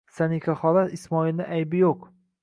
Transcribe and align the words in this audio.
Sanixahola, 0.19 0.85
Ismoilning 0.97 1.51
aybi 1.57 1.83
yo'q. 1.83 2.09